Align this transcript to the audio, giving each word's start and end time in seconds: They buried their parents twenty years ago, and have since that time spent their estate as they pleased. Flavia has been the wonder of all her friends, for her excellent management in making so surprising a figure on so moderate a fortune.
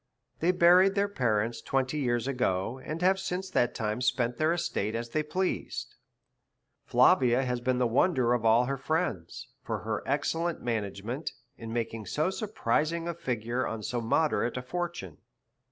They 0.39 0.51
buried 0.51 0.95
their 0.95 1.07
parents 1.07 1.61
twenty 1.61 1.99
years 1.99 2.27
ago, 2.27 2.79
and 2.83 3.03
have 3.03 3.19
since 3.19 3.51
that 3.51 3.75
time 3.75 4.01
spent 4.01 4.37
their 4.37 4.51
estate 4.51 4.95
as 4.95 5.09
they 5.09 5.21
pleased. 5.21 5.93
Flavia 6.87 7.43
has 7.43 7.61
been 7.61 7.77
the 7.77 7.85
wonder 7.85 8.33
of 8.33 8.43
all 8.43 8.65
her 8.65 8.77
friends, 8.79 9.49
for 9.61 9.81
her 9.81 10.01
excellent 10.07 10.59
management 10.59 11.33
in 11.55 11.71
making 11.71 12.07
so 12.07 12.31
surprising 12.31 13.07
a 13.07 13.13
figure 13.13 13.67
on 13.67 13.83
so 13.83 14.01
moderate 14.01 14.57
a 14.57 14.63
fortune. 14.63 15.19